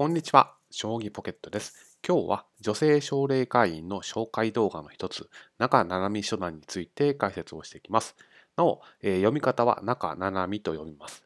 [0.00, 1.98] こんにちは、将棋ポケットです。
[2.08, 8.16] 今日は女性奨励会員の紹介動画の一つ、中七海初段について解説をしていきます。
[8.56, 11.22] なお、えー、読み方は中七海と読みます。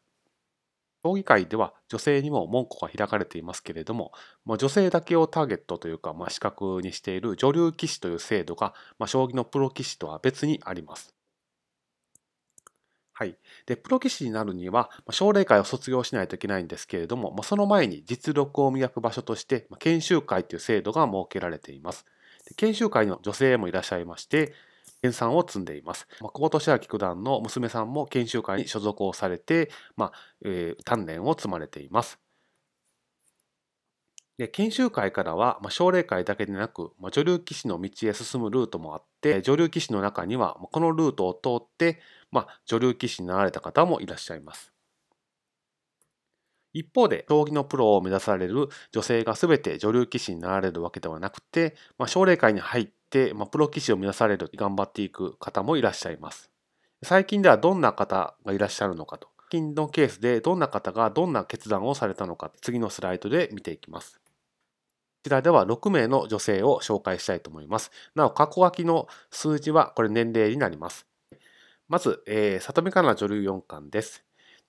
[1.05, 4.11] 将棋界では女性にも門戸が開かれていますけれども、
[4.43, 11.15] まあ、女性だけをターゲットというか、まあ、資格にしている女流棋士という制度が、まあ、将棋のプロ棋士とは別にあります。
[13.17, 13.37] はい。
[13.65, 22.05] で、プロ棋士になるには、奨励会を卒業しないといけないんですけれども、その前に実力を磨く場所として、研修会という制度が設けられています。
[22.45, 24.53] で研修会の女性もいらっしゃいまして、
[25.01, 26.07] 研鑽を積んでいます。
[26.19, 30.11] まあ、久保利明九段の娘さんも研修会に所属をされて、まあ
[30.43, 32.19] えー、鍛錬を積まれています。
[34.37, 44.73] で研修会からは、まあ、奨励会だけでなく、まあ、女流棋士の道へ進むルートもあって、女流棋士の中には、このルートを通って、まあ、女流棋士になられた方もいらっしゃいます。
[46.73, 56.51] 一方で、将棋のプロを目指される女性が全て女流棋士になられるわけではなくて、まあ、奨励会に入って、まあ、プロ棋士を目指される、頑張っていく方もいらっしゃいます。
[57.03, 59.29] 最近ではどんな方がいらっしゃるのかと。
[59.55, 64.24] 近のケースでどんな方がどんな決断をされたのか、次のスライドで見ていきます。
[65.25, 67.89] こちらでは6名の女性を紹介したいと思います。
[68.13, 71.07] なお、過去書きの数字はこれ年齢になります。
[71.87, 74.23] まず、えー、里見香奈女流四冠です。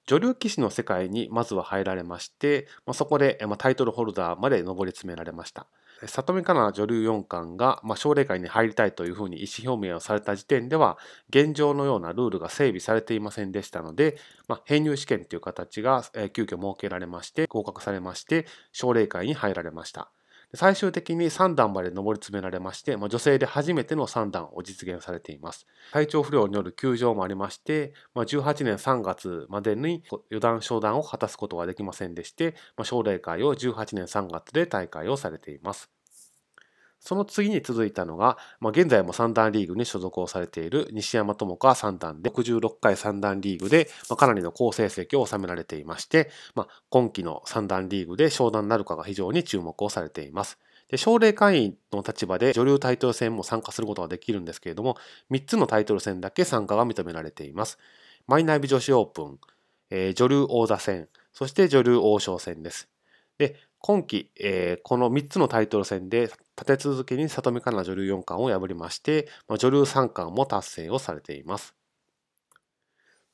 [0.06, 5.66] 女流棋士の世界にまずは入られまして、まあ、そこで、まあ、タイトルホルダーまで上り詰められました。
[6.06, 10.96] 里見香奈女流四冠が、まあ、奨励会に入りたいというふうに意思表明をされた時点では、
[11.28, 14.16] 現状のようなルールが整備されていませんでしたので、
[14.48, 20.10] まあ、編入試験という形が、えー、急遽設けられまして、合格されまして、奨励会に入られました。
[20.56, 25.66] 最終的に3段まで上り詰められまして、まあ、女性で初めての3段を実現されています。
[25.92, 35.95] 体調不良による休場もありまして、まあ、18年3月までに四段昇段を果たすことはできませんでして、まあ、奨励会を18年3月で大会をされています。
[37.00, 50.58] その次に続いたのが、まあ、現在も三段リーグに所属をされている西山智子は三段で、66回三段リーグで、まあ、かなりの好成績を収められていまして、まあ、今期の三段リーグで昇段なるかが非常に注目をされています。
[50.88, 54.96] で、奨励会員の立場で女流タイトル戦も参加することができるんですけれども、
[55.30, 57.78] 3つのタイトル戦だけ参加が認められています。
[58.26, 59.38] マイナビ女子オープン、
[59.90, 62.88] えー、女流王座戦、そして女流王将戦です。
[63.38, 71.74] で、今季、えー、この3つのタイトル戦で立て続けに里見香奈女流四冠を破りまして、まあ、女流三冠も達成をされています。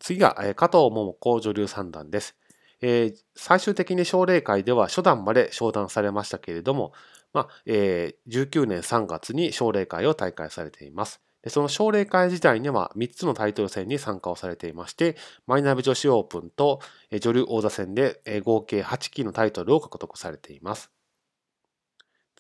[0.01, 2.37] 次が、えー、加藤桃子女流三段です。
[2.81, 6.93] えー、最終的に奨励会では初段まで昇段されましたけれども、
[7.33, 11.21] まあえー、19年3月に奨励会を大会されています。
[11.43, 15.17] でその奨励会時代には3つのタイトル戦に参加をされていまして、
[15.47, 16.81] マイナビ女子オープンと
[17.21, 20.91] 女流王座戦で合計8期のタイトルを獲得されています。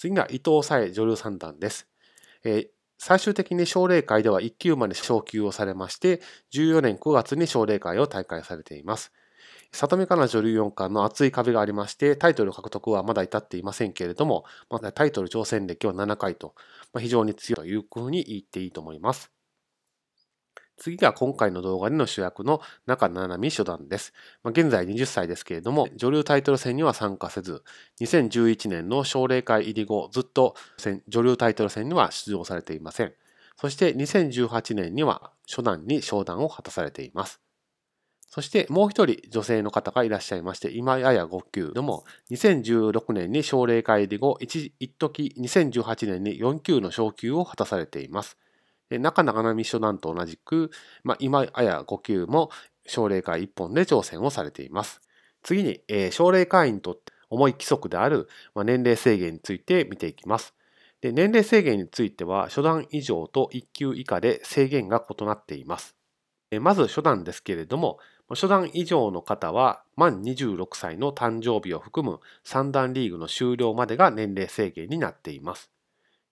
[0.03, 1.87] 次が伊藤沙恵女流三段です。
[2.43, 2.67] え
[2.99, 6.21] 最終的に奨励会では1級まで昇級をされまして、
[6.53, 9.13] 14年9月に奨励会を大会されています。
[9.71, 16.57] 里見香奈女流四冠の厚い壁がありまして、タイトル獲得はまだ至っていませんけれども、まだタイトル挑戦歴は7回と、
[16.93, 19.31] まあ、非常に強いというふうに言っていいと思います。
[20.82, 24.12] 次が今回の動画での主役の中七海初段です。
[24.43, 27.62] まあ、現在20歳ですけれども、女流タイトル戦には参加せず、
[28.00, 30.56] 2011年の奨励会入り後、ずっと
[31.06, 33.12] 女流タイトル戦には出場されていません。
[33.56, 37.41] そして2018年には初段に昇段を果たされています。
[38.26, 48.37] そしてもう一人女性の方がいらっしゃいまして、今やや5級でも、2016年に奨励会入り後、一時2018年に4級の昇級を果たされています。
[48.98, 50.70] 中長波初段と同じく、
[51.04, 52.50] まあ、今やや5級も
[52.86, 55.00] 奨励会1本で挑戦をされています。
[55.42, 60.54] 次に、えー、奨励会員にとって重い規則である、まあ、年齢制限について見ていきます。
[61.00, 65.97] で年齢制限については、初段以上と1級以下で制限が異なっています。
[66.60, 67.98] まず初段ですけれども、
[68.28, 75.71] 初段以上の方は満26歳の誕生日を含む3段リーグの終了までが年齢制限になっています。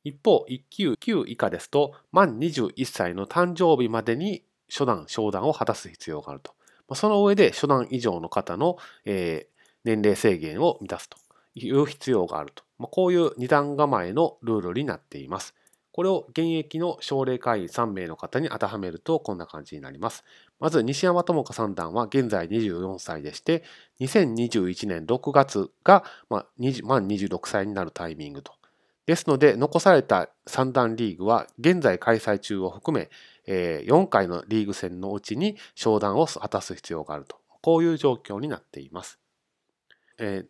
[0.05, 6.55] 一方、1級9以下ですと満21歳の誕生日までに初段、昇段を果たす必要があると。
[6.94, 11.19] その上で初段以上の方の、えー、年齢制限を満たすと
[11.55, 12.64] いう必要があると。
[12.88, 15.55] こういう2段構えのルールになっています。
[15.93, 20.25] これを現役の奨励会員3名の方に当てはめるとこんな感じになります。
[20.61, 23.64] まず西山智子三段は現在24歳でして、
[24.00, 28.59] 2021年6月が、まあ、満26歳になるタイミングと。
[29.06, 33.11] ですので、残された三段リーグは現在開催中を含め、
[33.47, 37.37] え4回のリーグ戦のうちに商談を果たす必要があると。
[37.62, 39.19] こういう状況になっています。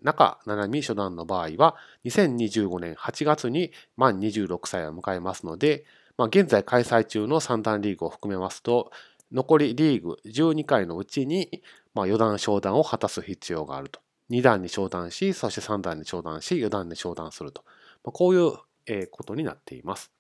[0.03, 5.85] 中七海初段の場合は、2025年8月に満26歳を迎えますので、
[6.17, 8.91] まあ、現在開催中の三段リーグを含めますと、
[9.33, 11.63] 残りリーグ12回のうちに、
[11.95, 14.01] まあ、4段昇段を果たす必要があると。
[14.31, 17.65] 2段に昇段し、そして3段に昇段し、4段に昇段すると。
[18.05, 18.53] まあ、こういう、
[18.87, 20.11] えことになっています。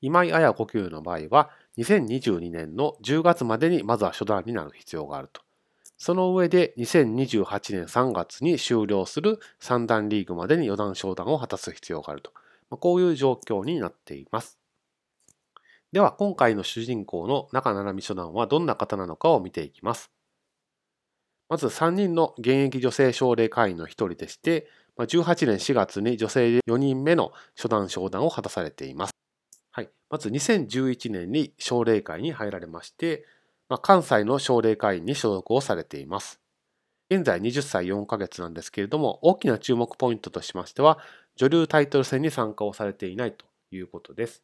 [0.00, 5.42] 今井綾呼吸の場合は、2022年の10月までにまずは初段になる必要があると。
[5.98, 7.44] その上で2028
[7.74, 12.32] 年3月に終了する3段リーグまでに4段昇段を果たす必要があると。
[12.70, 14.58] まあ、こういう状況になっています。
[15.92, 20.10] では、今回の主人公の中七海初段はどんな方なのかを見ていきます。
[21.50, 29.12] まず3人の現役女性奨励会員の1人でして、18年4月に女性で4人目の初段昇段を果たされています。
[29.70, 33.24] はい、まず2011年に奨励会に入られまして、
[33.68, 36.40] まあ、関西の奨励会員に所属をされています。
[37.10, 40.98] 現在20歳4ヶ月なんですけれども、大きな注目ポイントとしましては、
[41.36, 44.42] 女流タイトル戦に参加をされていないということです。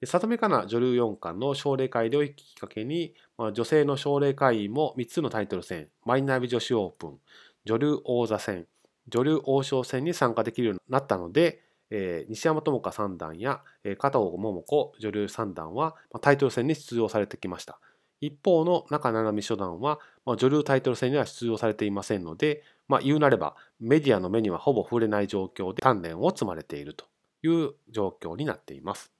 [0.00, 7.18] で里見香奈女流四冠の奨励会でをきっかけに、まあ、女性の奨励会員も3つのタイトル戦、マイナビ女子オープン、
[7.64, 8.66] 女流王座戦、
[9.08, 17.80] 女流王将戦に参加できるようになったので、えー、西山智香三段や、えー、加藤桃子女流三段は、まあ、タイトル戦に出場されてきました。
[18.20, 27.06] 一方の中七海初段は、まあ、女流タイトル戦には出場されていませんので、まあ、言うなればメディアの目にはほぼ触れない状況で鍛錬を積まれていると
[27.42, 29.12] いう状況になっています。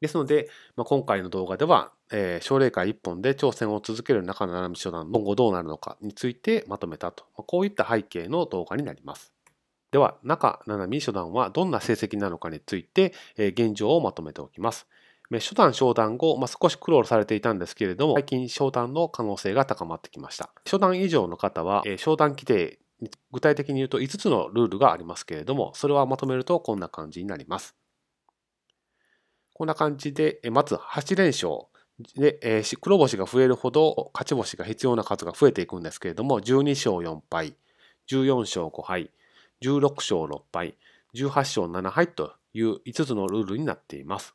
[0.00, 9.32] ですので、まあ、今回の動画では、えー、奨励会1本で挑戦を続ける中七海初段今後どうなるのかについてまとめたと、まあ、こういった背景の動画になります。
[9.90, 14.86] では、中七海初段はどんな成績なのかについて、えー、現状をまとめておきます。
[15.30, 20.50] 初段昇段後、まあ、少し苦労されていたんですけれども、最近昇段の可能性が高まってきました。
[20.64, 22.78] 初段以上の方は、えー、昇段規定、
[23.32, 27.74] 具体的に言うと5つのルールがありますけれども、それはまとめるとこんな感じになります。
[29.54, 31.66] こんな感じで、まず8連勝。
[32.16, 37.56] で、えー、黒星が増えるほど勝ち星が必要な数が増えていくんですけれども、12勝4敗、
[38.10, 39.10] 14勝5敗、
[39.62, 40.76] 16勝6敗、
[41.14, 44.34] 18勝7敗という5つのルールになっています。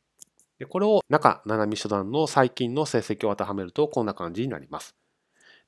[0.57, 4.95] でこれを中七海初段の最近の成績を当てはめるとこんな感じになります。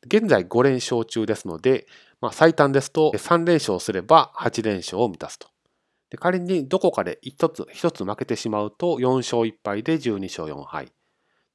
[0.06, 1.88] 現在5連勝中ですので、
[2.22, 5.48] まあ、最短ですと3連勝すれば8連勝を満たすと。
[6.10, 10.92] で仮にどこかで1つ ,1 つ負けてしまうと4勝1敗で12勝4敗。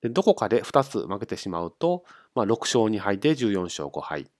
[0.02, 2.04] でどこかで2つ負けてしまうと、
[2.34, 4.30] まあ、6勝2敗で14勝5敗。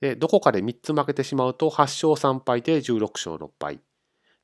[0.00, 3.80] でどこかで3つ負けてしまうと8勝3敗で16勝6敗。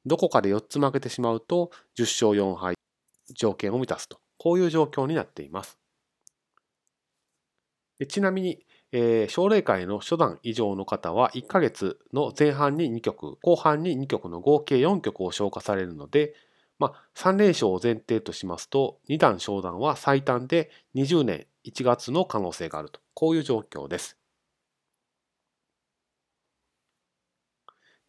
[0.07, 2.75] どこかで4つ負けてしまうと10勝4敗
[3.35, 4.19] 条件を満たすと。
[4.39, 5.79] こういう状況になっています。
[7.99, 16.35] でちなみに、えー、奨励会の初段以上の方は1ヶ月の前半に2曲、後半に2曲の合計4曲を消化されるので、
[16.79, 23.01] まあ、3連勝を前提としますと、2段昇段は最短で20年1月の可能性があると。
[23.15, 24.17] こういう状況です。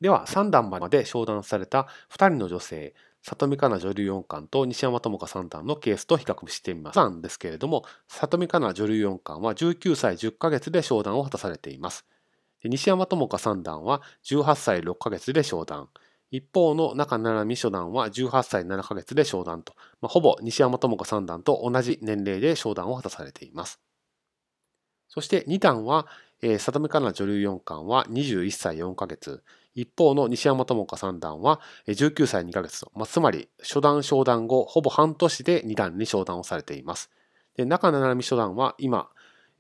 [0.01, 6.98] では、3段まで昇段された2人の女性、里見香奈女流四冠と西山智香三段のケースと比較してみます。
[6.98, 12.06] なんですけれども、里見香奈女流四冠は19歳10ヶ月で昇段を果たされています。
[12.65, 15.89] 西山智香三段は18歳6ヶ月で昇段。
[16.34, 23.80] 一方の中七海初段は18歳7ヶ月で昇段と、まあ、ほぼ西山智香三段と同じ年齢で昇段を果たされています。
[25.10, 26.08] そして2段は、
[26.42, 29.44] えー、里見香奈女流四冠は21歳4ヶ月。
[29.75, 37.12] 一方の西山智香三段は19歳2ヶ月と、まあ、つまり初段昇段後ほぼ半年で2段に昇段をされています。
[37.58, 39.08] で中七海初段は今、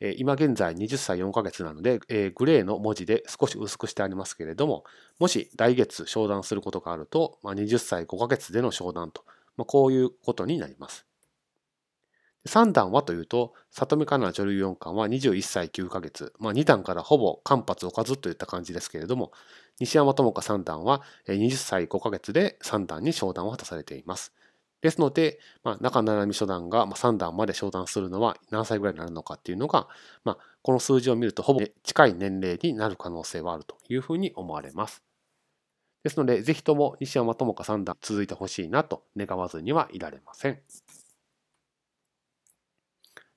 [0.05, 4.83] え今現在20歳4ヶ月なので、えグレーの文字で少し薄くしてありますけれども、
[5.17, 9.23] もし来月昇段することがあると、ま、20歳5ヶ月での昇段と、
[9.55, 11.05] ま、こういうことになります。
[12.45, 19.31] 3段はというと、里見香奈女流四冠は21歳9ヶ月、まあ、2段からほぼ間髪置かずといった感じですけれども、
[19.79, 24.33] 西山智香三段は20歳5ヶ月で3段に昇段を果たされています。
[24.83, 29.87] ですので、まあ、中七海初段が3段まで昇段するのは何歳ぐらいになるのかっていうのが、
[30.25, 35.01] まあ、この数字を見るとほぼ近い年齢になる可能性はあるというふうに思われます。
[36.03, 40.59] ですので、ぜひとも西山智香三段続いてほしいなと願わずにはいられません。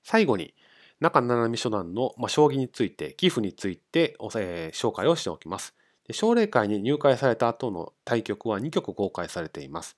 [0.03, 0.53] 最後に、
[0.99, 5.76] 中七海初段の、将棋について、寄付について、えー、紹介をしておきます。
[6.11, 9.97] 奨励会に入会された後の対局は2局公開されています。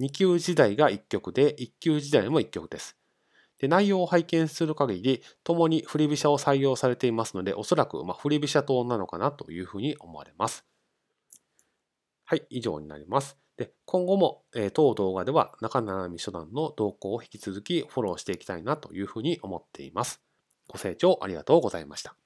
[0.00, 2.96] 2級時代が1局で、1級時代も1局です。
[3.58, 10.64] で内容を拝見する限り、共に振り飛車を採用されていますので、おそらくま振り飛車党なのかなというふうに思われます。
[12.24, 13.36] はい、以上になります。
[13.56, 20.22] で今後も、えー、当動画では中七海初段の動向を引き続きフォローしていきたいなというふうに思っています。
[20.66, 22.16] ご清聴ありがとうございました。